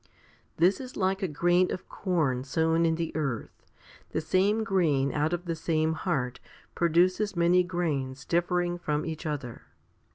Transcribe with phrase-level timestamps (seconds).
[0.57, 3.61] This is like a grain of corn sown in the earth;
[4.13, 6.39] the same grain out of the same heart
[6.73, 9.61] 4 produces many grains differing from each other.